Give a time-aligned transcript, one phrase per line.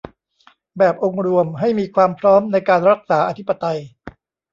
[0.77, 3.79] แบบองค์รวมให้มีความพร้อมในการรักษาอธิปไตย